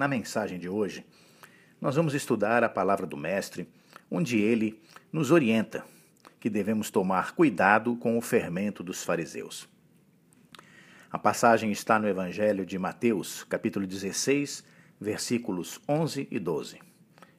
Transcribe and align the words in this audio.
Na 0.00 0.08
mensagem 0.08 0.58
de 0.58 0.66
hoje, 0.66 1.04
nós 1.78 1.94
vamos 1.94 2.14
estudar 2.14 2.64
a 2.64 2.70
palavra 2.70 3.06
do 3.06 3.18
Mestre, 3.18 3.68
onde 4.10 4.38
ele 4.38 4.80
nos 5.12 5.30
orienta 5.30 5.84
que 6.40 6.48
devemos 6.48 6.90
tomar 6.90 7.34
cuidado 7.34 7.94
com 7.96 8.16
o 8.16 8.22
fermento 8.22 8.82
dos 8.82 9.04
fariseus. 9.04 9.68
A 11.10 11.18
passagem 11.18 11.70
está 11.70 11.98
no 11.98 12.08
Evangelho 12.08 12.64
de 12.64 12.78
Mateus, 12.78 13.44
capítulo 13.44 13.86
16, 13.86 14.64
versículos 14.98 15.78
11 15.86 16.26
e 16.30 16.38
12. 16.38 16.78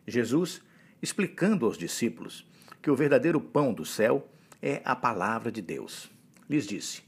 Jesus, 0.05 0.61
explicando 1.01 1.65
aos 1.65 1.79
discípulos 1.79 2.47
que 2.79 2.91
o 2.91 2.95
verdadeiro 2.95 3.41
pão 3.41 3.73
do 3.73 3.85
céu 3.85 4.29
é 4.61 4.83
a 4.85 4.95
palavra 4.95 5.51
de 5.51 5.63
Deus, 5.63 6.11
lhes 6.47 6.67
disse: 6.67 7.01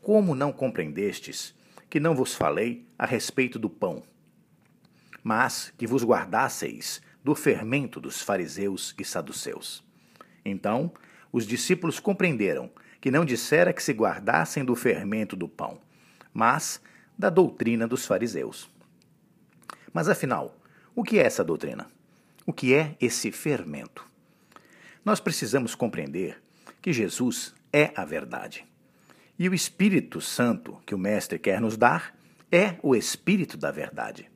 Como 0.00 0.36
não 0.36 0.52
compreendestes 0.52 1.52
que 1.90 1.98
não 1.98 2.14
vos 2.14 2.32
falei 2.32 2.86
a 2.96 3.04
respeito 3.04 3.58
do 3.58 3.68
pão? 3.68 4.04
Mas 5.26 5.72
que 5.76 5.88
vos 5.88 6.04
guardasseis 6.04 7.02
do 7.24 7.34
fermento 7.34 8.00
dos 8.00 8.22
fariseus 8.22 8.94
e 8.96 9.04
saduceus. 9.04 9.82
Então, 10.44 10.92
os 11.32 11.44
discípulos 11.44 11.98
compreenderam 11.98 12.70
que 13.00 13.10
não 13.10 13.24
dissera 13.24 13.72
que 13.72 13.82
se 13.82 13.92
guardassem 13.92 14.64
do 14.64 14.76
fermento 14.76 15.34
do 15.34 15.48
pão, 15.48 15.80
mas 16.32 16.80
da 17.18 17.28
doutrina 17.28 17.88
dos 17.88 18.06
fariseus. 18.06 18.70
Mas 19.92 20.08
afinal, 20.08 20.56
o 20.94 21.02
que 21.02 21.18
é 21.18 21.24
essa 21.24 21.42
doutrina? 21.42 21.90
O 22.46 22.52
que 22.52 22.72
é 22.72 22.94
esse 23.00 23.32
fermento? 23.32 24.08
Nós 25.04 25.18
precisamos 25.18 25.74
compreender 25.74 26.40
que 26.80 26.92
Jesus 26.92 27.52
é 27.72 27.90
a 27.96 28.04
verdade. 28.04 28.64
E 29.36 29.48
o 29.48 29.54
Espírito 29.54 30.20
Santo 30.20 30.80
que 30.86 30.94
o 30.94 30.98
Mestre 30.98 31.36
quer 31.36 31.60
nos 31.60 31.76
dar 31.76 32.16
é 32.52 32.76
o 32.80 32.94
Espírito 32.94 33.56
da 33.56 33.72
verdade. 33.72 34.30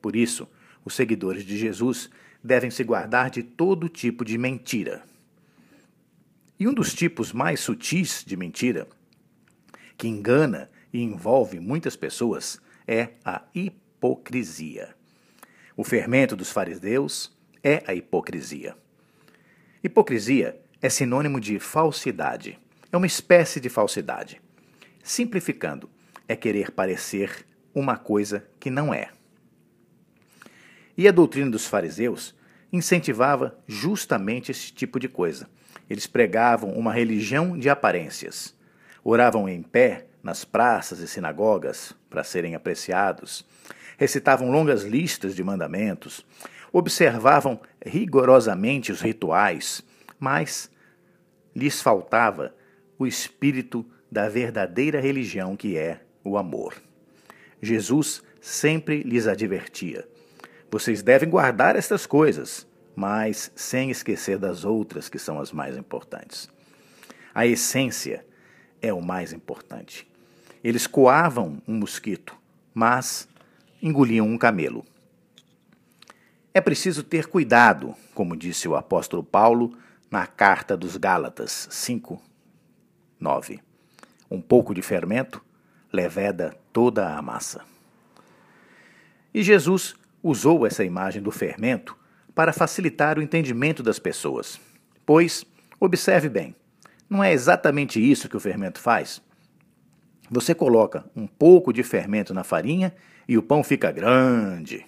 Por 0.00 0.16
isso, 0.16 0.48
os 0.84 0.94
seguidores 0.94 1.44
de 1.44 1.56
Jesus 1.56 2.10
devem 2.42 2.70
se 2.70 2.84
guardar 2.84 3.30
de 3.30 3.42
todo 3.42 3.88
tipo 3.88 4.24
de 4.24 4.38
mentira. 4.38 5.02
E 6.58 6.66
um 6.66 6.74
dos 6.74 6.94
tipos 6.94 7.32
mais 7.32 7.60
sutis 7.60 8.24
de 8.26 8.36
mentira, 8.36 8.88
que 9.96 10.08
engana 10.08 10.70
e 10.92 11.02
envolve 11.02 11.60
muitas 11.60 11.96
pessoas, 11.96 12.60
é 12.86 13.10
a 13.24 13.42
hipocrisia. 13.54 14.94
O 15.76 15.84
fermento 15.84 16.34
dos 16.34 16.50
fariseus 16.50 17.36
é 17.62 17.82
a 17.86 17.94
hipocrisia. 17.94 18.76
Hipocrisia 19.82 20.60
é 20.80 20.88
sinônimo 20.88 21.40
de 21.40 21.58
falsidade. 21.58 22.58
É 22.90 22.96
uma 22.96 23.06
espécie 23.06 23.60
de 23.60 23.68
falsidade. 23.68 24.40
Simplificando, 25.02 25.88
é 26.26 26.34
querer 26.34 26.70
parecer 26.70 27.46
uma 27.74 27.96
coisa 27.96 28.44
que 28.58 28.70
não 28.70 28.92
é. 28.92 29.10
E 30.98 31.06
a 31.06 31.12
doutrina 31.12 31.48
dos 31.48 31.64
fariseus 31.64 32.34
incentivava 32.72 33.56
justamente 33.68 34.50
esse 34.50 34.72
tipo 34.72 34.98
de 34.98 35.08
coisa. 35.08 35.48
Eles 35.88 36.08
pregavam 36.08 36.72
uma 36.72 36.92
religião 36.92 37.56
de 37.56 37.70
aparências. 37.70 38.52
Oravam 39.04 39.48
em 39.48 39.62
pé 39.62 40.06
nas 40.20 40.44
praças 40.44 40.98
e 40.98 41.06
sinagogas 41.06 41.94
para 42.10 42.24
serem 42.24 42.56
apreciados. 42.56 43.46
Recitavam 43.96 44.50
longas 44.50 44.82
listas 44.82 45.36
de 45.36 45.44
mandamentos. 45.44 46.26
Observavam 46.72 47.60
rigorosamente 47.86 48.90
os 48.90 49.00
rituais, 49.00 49.84
mas 50.18 50.68
lhes 51.54 51.80
faltava 51.80 52.52
o 52.98 53.06
espírito 53.06 53.86
da 54.10 54.28
verdadeira 54.28 55.00
religião 55.00 55.56
que 55.56 55.78
é 55.78 56.00
o 56.24 56.36
amor. 56.36 56.74
Jesus 57.62 58.20
sempre 58.40 59.04
lhes 59.04 59.28
advertia: 59.28 60.04
vocês 60.70 61.02
devem 61.02 61.28
guardar 61.28 61.76
estas 61.76 62.06
coisas, 62.06 62.66
mas 62.94 63.50
sem 63.54 63.90
esquecer 63.90 64.38
das 64.38 64.64
outras 64.64 65.08
que 65.08 65.18
são 65.18 65.40
as 65.40 65.52
mais 65.52 65.76
importantes. 65.76 66.48
A 67.34 67.46
essência 67.46 68.26
é 68.82 68.92
o 68.92 69.00
mais 69.00 69.32
importante. 69.32 70.06
Eles 70.62 70.86
coavam 70.86 71.62
um 71.66 71.74
mosquito, 71.74 72.36
mas 72.74 73.28
engoliam 73.80 74.26
um 74.26 74.36
camelo. 74.36 74.84
É 76.52 76.60
preciso 76.60 77.02
ter 77.02 77.26
cuidado, 77.26 77.94
como 78.14 78.36
disse 78.36 78.66
o 78.68 78.74
apóstolo 78.74 79.22
Paulo 79.22 79.76
na 80.10 80.26
carta 80.26 80.76
dos 80.76 80.96
Gálatas 80.96 81.68
5, 81.70 82.20
9. 83.20 83.60
Um 84.30 84.40
pouco 84.40 84.74
de 84.74 84.82
fermento 84.82 85.42
leveda 85.92 86.56
toda 86.72 87.16
a 87.16 87.22
massa. 87.22 87.64
E 89.32 89.42
Jesus 89.42 89.94
usou 90.22 90.66
essa 90.66 90.84
imagem 90.84 91.22
do 91.22 91.30
fermento 91.30 91.96
para 92.34 92.52
facilitar 92.52 93.18
o 93.18 93.22
entendimento 93.22 93.82
das 93.82 93.98
pessoas. 93.98 94.60
Pois, 95.04 95.44
observe 95.80 96.28
bem, 96.28 96.54
não 97.08 97.24
é 97.24 97.32
exatamente 97.32 98.00
isso 98.00 98.28
que 98.28 98.36
o 98.36 98.40
fermento 98.40 98.78
faz? 98.78 99.22
Você 100.30 100.54
coloca 100.54 101.04
um 101.16 101.26
pouco 101.26 101.72
de 101.72 101.82
fermento 101.82 102.34
na 102.34 102.44
farinha 102.44 102.94
e 103.26 103.38
o 103.38 103.42
pão 103.42 103.64
fica 103.64 103.90
grande. 103.90 104.84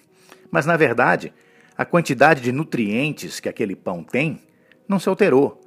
Mas, 0.51 0.65
na 0.65 0.77
verdade, 0.77 1.33
a 1.75 1.83
quantidade 1.83 2.41
de 2.41 2.51
nutrientes 2.51 3.39
que 3.39 3.49
aquele 3.49 3.75
pão 3.75 4.03
tem 4.03 4.39
não 4.87 4.99
se 4.99 5.09
alterou. 5.09 5.61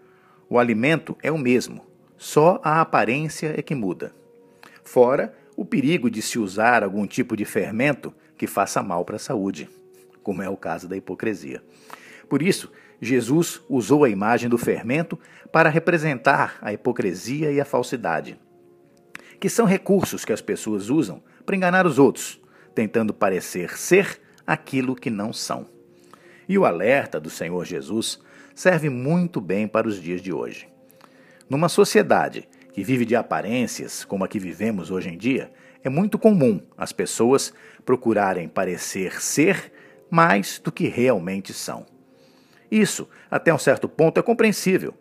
O 0.49 0.59
alimento 0.59 1.17
é 1.23 1.33
o 1.33 1.39
mesmo, 1.39 1.85
só 2.17 2.61
a 2.63 2.81
aparência 2.81 3.55
é 3.57 3.63
que 3.63 3.75
muda. 3.75 4.13
Fora 4.85 5.35
o 5.57 5.65
perigo 5.65 6.11
de 6.11 6.21
se 6.21 6.39
usar 6.39 6.83
algum 6.83 7.07
tipo 7.07 7.37
de 7.37 7.45
fermento 7.45 8.13
que 8.37 8.47
faça 8.47 8.83
mal 8.83 9.05
para 9.05 9.17
a 9.17 9.21
saúde, 9.21 9.69
como 10.23 10.43
é 10.43 10.49
o 10.49 10.57
caso 10.57 10.89
da 10.89 10.97
hipocrisia. 10.97 11.63
Por 12.29 12.43
isso, 12.43 12.73
Jesus 13.01 13.61
usou 13.69 14.05
a 14.05 14.09
imagem 14.09 14.49
do 14.49 14.59
fermento 14.59 15.19
para 15.53 15.69
representar 15.69 16.59
a 16.61 16.73
hipocrisia 16.73 17.53
e 17.53 17.61
a 17.61 17.65
falsidade, 17.65 18.39
que 19.39 19.49
são 19.49 19.67
recursos 19.67 20.25
que 20.25 20.33
as 20.33 20.41
pessoas 20.41 20.89
usam 20.89 21.23
para 21.45 21.57
enganar 21.57 21.87
os 21.87 21.99
outros, 21.99 22.41
tentando 22.75 23.13
parecer 23.13 23.77
ser 23.77 24.21
aquilo 24.47 24.97
que 24.97 25.11
não 25.11 25.33
são. 25.33 25.67
E 26.49 26.59
o 26.59 26.65
alerta 26.65 27.21
do 27.21 27.31
Senhor 27.31 27.65
Jesus 27.65 28.19
serve 28.55 28.89
muito 28.89 29.41
bem 29.41 29.67
para 29.67 29.89
os 29.89 30.01
dias 30.01 30.21
de 30.21 30.33
hoje. 30.33 30.69
Numa 31.49 31.69
sociedade 31.69 32.49
que 32.75 32.83
vive 32.83 33.05
de 33.05 33.15
aparências, 33.15 34.05
como 34.05 34.25
a 34.25 34.29
que 34.29 34.41
vivemos 34.41 34.91
hoje 34.91 35.09
em 35.09 35.17
dia, 35.17 35.53
é 35.85 35.89
muito 35.89 36.19
comum 36.19 36.61
as 36.77 36.93
pessoas 36.93 37.55
procurarem 37.87 38.49
parecer 38.49 39.23
ser 39.23 39.73
mais 40.11 40.59
do 40.59 40.73
que 40.73 40.89
realmente 40.89 41.53
são. 41.53 41.87
Isso, 42.69 43.09
até 43.31 43.55
um 43.55 43.59
certo 43.59 43.89
ponto, 43.89 44.19
é 44.19 44.23
compreensível. 44.25 44.93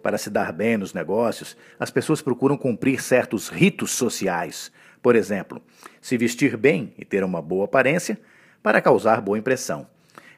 Para 0.00 0.18
se 0.18 0.30
dar 0.30 0.52
bem 0.52 0.76
nos 0.76 0.94
negócios, 0.94 1.56
as 1.80 1.90
pessoas 1.90 2.22
procuram 2.22 2.56
cumprir 2.56 3.02
certos 3.02 3.48
ritos 3.48 3.90
sociais. 3.90 4.70
Por 5.02 5.16
exemplo, 5.16 5.60
se 6.00 6.16
vestir 6.16 6.56
bem 6.56 6.94
e 6.96 7.04
ter 7.04 7.24
uma 7.24 7.42
boa 7.42 7.64
aparência 7.64 8.20
para 8.62 8.80
causar 8.80 9.20
boa 9.20 9.36
impressão. 9.36 9.88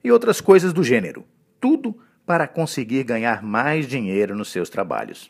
E 0.02 0.10
outras 0.10 0.40
coisas 0.40 0.72
do 0.72 0.82
gênero. 0.82 1.26
Tudo 1.60 1.98
para 2.24 2.48
conseguir 2.48 3.04
ganhar 3.04 3.42
mais 3.42 3.86
dinheiro 3.86 4.34
nos 4.34 4.50
seus 4.50 4.70
trabalhos. 4.70 5.28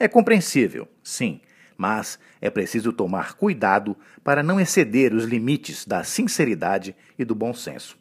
É 0.00 0.06
compreensível, 0.06 0.86
sim, 1.02 1.40
mas 1.76 2.18
é 2.40 2.48
preciso 2.48 2.92
tomar 2.92 3.34
cuidado 3.34 3.96
para 4.22 4.42
não 4.42 4.60
exceder 4.60 5.12
os 5.12 5.24
limites 5.24 5.84
da 5.84 6.04
sinceridade 6.04 6.94
e 7.18 7.24
do 7.24 7.34
bom 7.34 7.52
senso. 7.52 7.98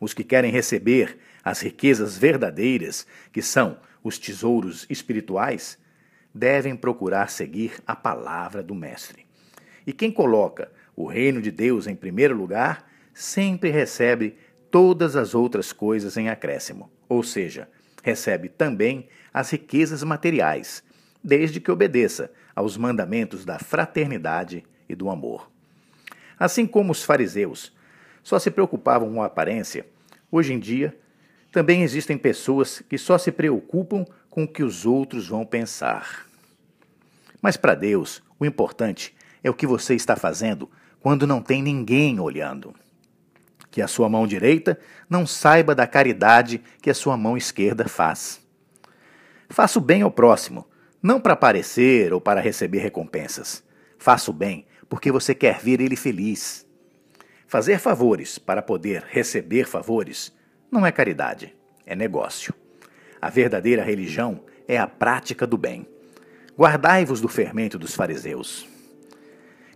Os 0.00 0.14
que 0.14 0.24
querem 0.24 0.50
receber 0.50 1.18
as 1.44 1.60
riquezas 1.60 2.16
verdadeiras, 2.16 3.06
que 3.32 3.42
são 3.42 3.78
os 4.02 4.18
tesouros 4.18 4.86
espirituais, 4.88 5.78
devem 6.34 6.76
procurar 6.76 7.30
seguir 7.30 7.74
a 7.86 7.94
palavra 7.96 8.62
do 8.62 8.74
Mestre. 8.74 9.26
E 9.86 9.92
quem 9.92 10.10
coloca 10.10 10.70
o 10.94 11.06
reino 11.06 11.40
de 11.40 11.50
Deus 11.50 11.86
em 11.86 11.94
primeiro 11.94 12.34
lugar 12.34 12.90
sempre 13.14 13.70
recebe 13.70 14.36
todas 14.70 15.16
as 15.16 15.34
outras 15.34 15.72
coisas 15.72 16.16
em 16.16 16.28
acréscimo, 16.28 16.90
ou 17.08 17.22
seja, 17.22 17.68
recebe 18.02 18.48
também 18.48 19.08
as 19.32 19.50
riquezas 19.50 20.02
materiais, 20.02 20.82
desde 21.26 21.58
que 21.58 21.72
obedeça 21.72 22.30
aos 22.54 22.76
mandamentos 22.76 23.44
da 23.44 23.58
fraternidade 23.58 24.64
e 24.88 24.94
do 24.94 25.10
amor. 25.10 25.50
Assim 26.38 26.68
como 26.68 26.92
os 26.92 27.02
fariseus 27.02 27.74
só 28.22 28.38
se 28.38 28.48
preocupavam 28.48 29.12
com 29.12 29.20
a 29.20 29.26
aparência, 29.26 29.84
hoje 30.30 30.52
em 30.52 30.60
dia 30.60 30.96
também 31.50 31.82
existem 31.82 32.16
pessoas 32.16 32.80
que 32.88 32.96
só 32.96 33.18
se 33.18 33.32
preocupam 33.32 34.04
com 34.30 34.44
o 34.44 34.48
que 34.48 34.62
os 34.62 34.86
outros 34.86 35.26
vão 35.26 35.44
pensar. 35.44 36.26
Mas 37.42 37.56
para 37.56 37.74
Deus, 37.74 38.22
o 38.38 38.46
importante 38.46 39.12
é 39.42 39.50
o 39.50 39.54
que 39.54 39.66
você 39.66 39.96
está 39.96 40.14
fazendo 40.14 40.70
quando 41.00 41.26
não 41.26 41.42
tem 41.42 41.60
ninguém 41.60 42.20
olhando. 42.20 42.72
Que 43.68 43.82
a 43.82 43.88
sua 43.88 44.08
mão 44.08 44.28
direita 44.28 44.78
não 45.10 45.26
saiba 45.26 45.74
da 45.74 45.88
caridade 45.88 46.62
que 46.80 46.90
a 46.90 46.94
sua 46.94 47.16
mão 47.16 47.36
esquerda 47.36 47.88
faz. 47.88 48.40
Faça 49.48 49.78
o 49.78 49.82
bem 49.82 50.02
ao 50.02 50.10
próximo, 50.10 50.66
não 51.06 51.20
para 51.20 51.34
aparecer 51.34 52.12
ou 52.12 52.20
para 52.20 52.40
receber 52.40 52.80
recompensas. 52.80 53.62
Faça 53.96 54.28
o 54.28 54.34
bem 54.34 54.66
porque 54.88 55.12
você 55.12 55.36
quer 55.36 55.60
ver 55.60 55.80
ele 55.80 55.94
feliz. 55.94 56.66
Fazer 57.46 57.78
favores 57.78 58.40
para 58.40 58.60
poder 58.60 59.04
receber 59.08 59.68
favores 59.68 60.34
não 60.68 60.84
é 60.84 60.90
caridade, 60.90 61.54
é 61.86 61.94
negócio. 61.94 62.52
A 63.22 63.30
verdadeira 63.30 63.84
religião 63.84 64.40
é 64.66 64.76
a 64.76 64.86
prática 64.88 65.46
do 65.46 65.56
bem. 65.56 65.86
Guardai-vos 66.58 67.20
do 67.20 67.28
fermento 67.28 67.78
dos 67.78 67.94
fariseus. 67.94 68.68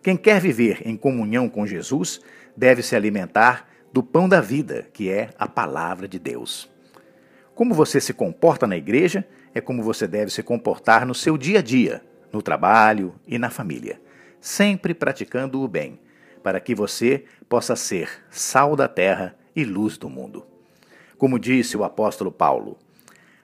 Quem 0.02 0.16
quer 0.16 0.40
viver 0.40 0.82
em 0.84 0.96
comunhão 0.96 1.48
com 1.48 1.64
Jesus 1.64 2.20
deve 2.56 2.82
se 2.82 2.96
alimentar 2.96 3.68
do 3.92 4.02
pão 4.02 4.28
da 4.28 4.40
vida, 4.40 4.88
que 4.92 5.08
é 5.08 5.30
a 5.38 5.46
palavra 5.46 6.08
de 6.08 6.18
Deus. 6.18 6.68
Como 7.54 7.72
você 7.72 8.00
se 8.00 8.12
comporta 8.12 8.66
na 8.66 8.76
igreja 8.76 9.24
é 9.54 9.60
como 9.60 9.82
você 9.82 10.06
deve 10.06 10.30
se 10.30 10.42
comportar 10.42 11.06
no 11.06 11.14
seu 11.14 11.36
dia 11.36 11.58
a 11.58 11.62
dia, 11.62 12.02
no 12.32 12.42
trabalho 12.42 13.14
e 13.26 13.38
na 13.38 13.50
família, 13.50 14.00
sempre 14.40 14.94
praticando 14.94 15.60
o 15.60 15.68
bem, 15.68 15.98
para 16.42 16.60
que 16.60 16.74
você 16.74 17.24
possa 17.48 17.76
ser 17.76 18.24
sal 18.30 18.76
da 18.76 18.88
terra 18.88 19.36
e 19.54 19.64
luz 19.64 19.98
do 19.98 20.08
mundo. 20.08 20.46
Como 21.18 21.38
disse 21.38 21.76
o 21.76 21.84
apóstolo 21.84 22.32
Paulo: 22.32 22.78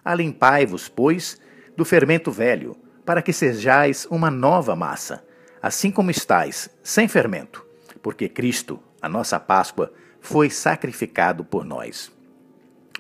Alimpai-vos, 0.05 0.89
pois, 0.89 1.41
do 1.77 1.85
fermento 1.85 2.31
velho, 2.31 2.77
para 3.05 3.21
que 3.21 3.33
sejais 3.33 4.07
uma 4.11 4.31
nova 4.31 4.75
massa, 4.75 5.25
assim 5.61 5.91
como 5.91 6.11
estais, 6.11 6.71
sem 6.83 7.07
fermento, 7.07 7.67
porque 8.03 8.29
Cristo, 8.29 8.81
a 9.03 9.09
nossa 9.09 9.39
Páscoa, 9.39 9.93
foi 10.21 10.49
sacrificado 10.49 11.45
por 11.45 11.65
nós. 11.65 12.11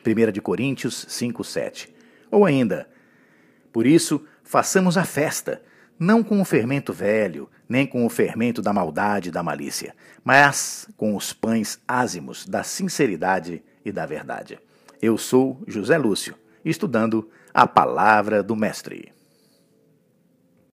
1 0.06 0.30
de 0.30 0.40
Coríntios 0.40 1.06
5, 1.08 1.42
7. 1.42 1.94
Ou 2.30 2.44
ainda, 2.44 2.88
por 3.76 3.86
isso, 3.86 4.24
façamos 4.42 4.96
a 4.96 5.04
festa, 5.04 5.60
não 5.98 6.24
com 6.24 6.40
o 6.40 6.46
fermento 6.46 6.94
velho, 6.94 7.46
nem 7.68 7.86
com 7.86 8.06
o 8.06 8.08
fermento 8.08 8.62
da 8.62 8.72
maldade 8.72 9.28
e 9.28 9.30
da 9.30 9.42
malícia, 9.42 9.94
mas 10.24 10.88
com 10.96 11.14
os 11.14 11.34
pães 11.34 11.78
ázimos 11.86 12.46
da 12.46 12.62
sinceridade 12.62 13.62
e 13.84 13.92
da 13.92 14.06
verdade. 14.06 14.58
Eu 15.02 15.18
sou 15.18 15.62
José 15.66 15.98
Lúcio, 15.98 16.34
estudando 16.64 17.28
a 17.52 17.66
palavra 17.66 18.42
do 18.42 18.56
Mestre. 18.56 19.12